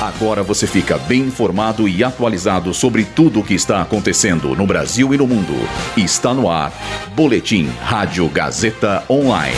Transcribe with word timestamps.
Agora 0.00 0.42
você 0.42 0.66
fica 0.66 0.98
bem 0.98 1.22
informado 1.22 1.88
e 1.88 2.04
atualizado 2.04 2.74
sobre 2.74 3.04
tudo 3.04 3.40
o 3.40 3.44
que 3.44 3.54
está 3.54 3.80
acontecendo 3.80 4.54
no 4.54 4.66
Brasil 4.66 5.14
e 5.14 5.16
no 5.16 5.26
mundo. 5.26 5.54
Está 5.96 6.34
no 6.34 6.50
ar. 6.50 6.70
Boletim 7.14 7.66
Rádio 7.80 8.28
Gazeta 8.28 9.02
Online. 9.08 9.56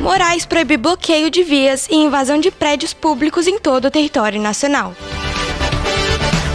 Moraes 0.00 0.46
proíbe 0.46 0.76
bloqueio 0.76 1.30
de 1.30 1.42
vias 1.42 1.88
e 1.90 1.96
invasão 1.96 2.38
de 2.38 2.50
prédios 2.50 2.94
públicos 2.94 3.48
em 3.48 3.58
todo 3.58 3.86
o 3.86 3.90
território 3.90 4.40
nacional. 4.40 4.94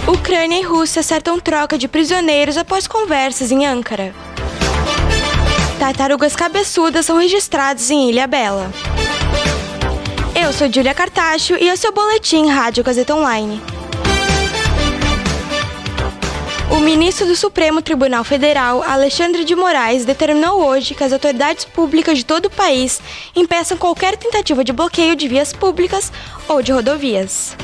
Ucrânia 0.07 0.59
e 0.59 0.63
Rússia 0.63 1.02
acertam 1.02 1.38
troca 1.38 1.77
de 1.77 1.88
prisioneiros 1.88 2.55
após 2.55 2.88
conversas 2.88 3.52
em 3.52 3.65
Ankara. 3.65 4.13
Tartarugas 5.77 6.36
cabeçudas 6.36 7.05
são 7.05 7.18
registradas 7.18 7.89
em 7.89 8.09
Ilha 8.09 8.25
Bela. 8.25 8.71
Eu 10.52 10.57
sou 10.57 10.70
Julia 10.70 10.93
Cartacho 10.93 11.55
e 11.55 11.70
esse 11.70 11.88
é 11.88 11.89
o 11.89 11.93
Boletim 11.93 12.49
Rádio 12.49 12.84
Gazeta 12.84 13.16
Online. 13.16 13.62
O 16.70 16.81
ministro 16.81 17.26
do 17.26 17.38
Supremo 17.38 17.81
Tribunal 17.81 18.26
Federal, 18.26 18.84
Alexandre 18.84 19.45
de 19.45 19.55
Moraes, 19.55 20.03
determinou 20.03 20.62
hoje 20.67 20.93
que 20.93 21.05
as 21.05 21.13
autoridades 21.13 21.63
públicas 21.63 22.17
de 22.17 22.26
todo 22.26 22.48
o 22.48 22.49
país 22.49 23.02
impeçam 23.34 23.77
qualquer 23.77 24.17
tentativa 24.17 24.62
de 24.62 24.73
bloqueio 24.73 25.16
de 25.16 25.26
vias 25.26 25.53
públicas 25.53 26.12
ou 26.49 26.62
de 26.62 26.73
rodovias. 26.73 27.55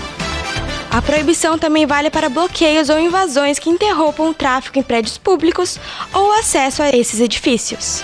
A 0.90 1.02
proibição 1.02 1.60
também 1.60 1.86
vale 1.86 2.10
para 2.10 2.30
bloqueios 2.30 2.88
ou 2.88 2.98
invasões 2.98 3.60
que 3.60 3.70
interrompam 3.70 4.30
o 4.30 4.34
tráfego 4.34 4.80
em 4.80 4.84
prédios 4.84 5.18
públicos 5.18 5.78
ou 6.14 6.32
acesso 6.40 6.82
a 6.82 6.90
esses 6.96 7.20
edifícios. 7.20 8.02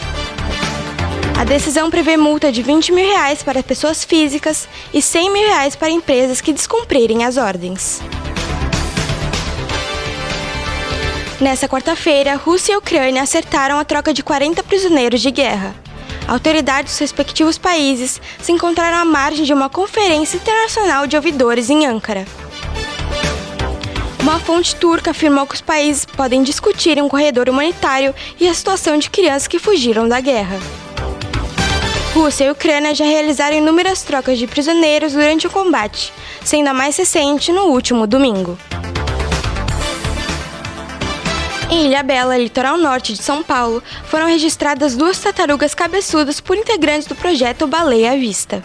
A 1.39 1.43
decisão 1.45 1.89
prevê 1.89 2.15
multa 2.15 2.51
de 2.51 2.61
20 2.61 2.91
mil 2.91 3.05
reais 3.05 3.43
para 3.43 3.63
pessoas 3.63 4.03
físicas 4.03 4.67
e 4.93 5.01
100 5.01 5.33
mil 5.33 5.47
reais 5.47 5.75
para 5.75 5.89
empresas 5.89 6.39
que 6.39 6.53
descumprirem 6.53 7.25
as 7.25 7.37
ordens. 7.37 8.01
Nessa 11.41 11.67
quarta-feira, 11.67 12.35
Rússia 12.35 12.73
e 12.73 12.77
Ucrânia 12.77 13.21
acertaram 13.21 13.77
a 13.77 13.83
troca 13.83 14.13
de 14.13 14.23
40 14.23 14.63
prisioneiros 14.63 15.21
de 15.21 15.31
guerra. 15.31 15.75
Autoridades 16.27 16.93
dos 16.93 16.99
respectivos 16.99 17.57
países 17.57 18.21
se 18.41 18.51
encontraram 18.51 18.99
à 18.99 19.03
margem 19.03 19.43
de 19.43 19.51
uma 19.53 19.69
conferência 19.69 20.37
internacional 20.37 21.05
de 21.05 21.17
ouvidores 21.17 21.69
em 21.69 21.85
Ankara. 21.85 22.25
Uma 24.21 24.39
fonte 24.39 24.73
turca 24.77 25.11
afirmou 25.11 25.45
que 25.45 25.55
os 25.55 25.61
países 25.61 26.05
podem 26.05 26.43
discutir 26.43 27.01
um 27.01 27.09
corredor 27.09 27.49
humanitário 27.49 28.15
e 28.39 28.47
a 28.47 28.53
situação 28.53 28.97
de 28.97 29.09
crianças 29.09 29.49
que 29.49 29.59
fugiram 29.59 30.07
da 30.07 30.21
guerra. 30.21 30.57
Rússia 32.13 32.45
e 32.45 32.51
Ucrânia 32.51 32.93
já 32.93 33.05
realizaram 33.05 33.57
inúmeras 33.57 34.03
trocas 34.03 34.37
de 34.37 34.45
prisioneiros 34.45 35.13
durante 35.13 35.47
o 35.47 35.49
combate, 35.49 36.13
sendo 36.43 36.67
a 36.67 36.73
mais 36.73 36.95
recente 36.95 37.51
no 37.51 37.63
último 37.63 38.05
domingo. 38.05 38.55
Em 41.71 41.87
Ilha 41.87 42.03
Bela, 42.03 42.37
litoral 42.37 42.77
norte 42.77 43.13
de 43.13 43.23
São 43.23 43.41
Paulo, 43.41 43.81
foram 44.05 44.27
registradas 44.27 44.95
duas 44.95 45.17
tartarugas 45.17 45.73
cabeçudas 45.73 46.39
por 46.39 46.55
integrantes 46.55 47.07
do 47.07 47.15
projeto 47.15 47.65
Baleia 47.65 48.11
à 48.11 48.15
Vista. 48.15 48.63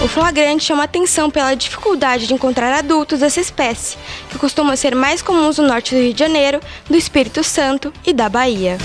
O 0.00 0.06
flagrante 0.06 0.62
chama 0.62 0.84
atenção 0.84 1.30
pela 1.30 1.54
dificuldade 1.54 2.28
de 2.28 2.34
encontrar 2.34 2.72
adultos 2.72 3.18
dessa 3.18 3.40
espécie, 3.40 3.98
que 4.30 4.38
costumam 4.38 4.76
ser 4.76 4.94
mais 4.94 5.20
comuns 5.20 5.58
no 5.58 5.66
norte 5.66 5.96
do 5.96 6.00
Rio 6.00 6.14
de 6.14 6.20
Janeiro, 6.20 6.60
do 6.88 6.96
Espírito 6.96 7.42
Santo 7.42 7.92
e 8.06 8.12
da 8.12 8.28
Bahia. 8.28 8.78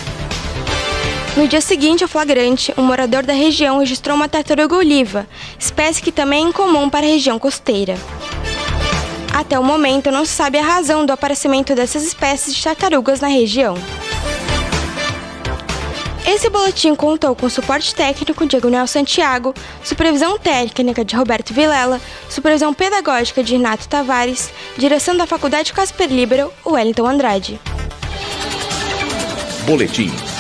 No 1.37 1.47
dia 1.47 1.61
seguinte 1.61 2.03
ao 2.03 2.09
flagrante, 2.09 2.73
um 2.75 2.81
morador 2.81 3.23
da 3.23 3.31
região 3.31 3.77
registrou 3.77 4.15
uma 4.15 4.27
tartaruga 4.27 4.75
oliva, 4.75 5.27
espécie 5.59 6.01
que 6.01 6.11
também 6.11 6.43
é 6.43 6.49
incomum 6.49 6.89
para 6.89 7.05
a 7.05 7.09
região 7.09 7.37
costeira. 7.37 7.95
Até 9.31 9.59
o 9.59 9.63
momento, 9.63 10.09
não 10.09 10.25
se 10.25 10.31
sabe 10.31 10.57
a 10.57 10.63
razão 10.63 11.05
do 11.05 11.13
aparecimento 11.13 11.75
dessas 11.75 12.03
espécies 12.03 12.55
de 12.55 12.63
tartarugas 12.63 13.21
na 13.21 13.27
região. 13.27 13.75
Esse 16.25 16.49
boletim 16.49 16.95
contou 16.95 17.35
com 17.35 17.47
suporte 17.47 17.93
técnico 17.93 18.47
de 18.47 18.57
Agunel 18.57 18.87
Santiago, 18.87 19.53
supervisão 19.83 20.39
técnica 20.39 21.05
de 21.05 21.15
Roberto 21.15 21.53
Vilela, 21.53 22.01
supervisão 22.27 22.73
pedagógica 22.73 23.43
de 23.43 23.53
Renato 23.53 23.87
Tavares, 23.87 24.49
direção 24.75 25.15
da 25.15 25.27
Faculdade 25.27 25.71
Casper 25.71 26.09
Libero, 26.09 26.51
Wellington 26.65 27.05
Andrade. 27.05 27.61
Boletim 29.67 30.11